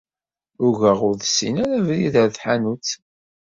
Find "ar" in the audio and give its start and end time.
2.21-2.29